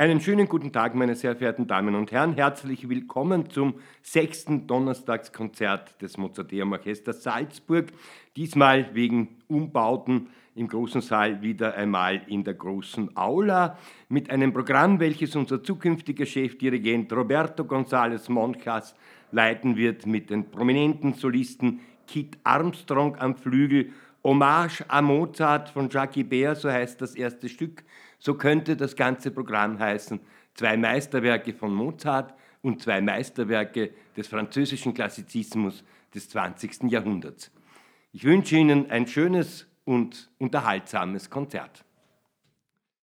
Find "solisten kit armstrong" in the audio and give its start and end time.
21.14-23.16